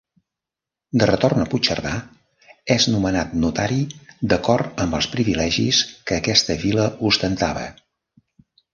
De 1.01 1.07
retorn 1.09 1.43
a 1.43 1.45
Puigcerdà 1.51 1.91
és 2.77 2.89
nomenat 2.95 3.37
notari 3.45 3.79
d'acord 4.33 4.85
amb 4.87 5.01
els 5.03 5.11
privilegis 5.15 5.85
que 6.01 6.21
aquesta 6.23 6.61
Vila 6.69 6.91
ostentava. 7.13 7.73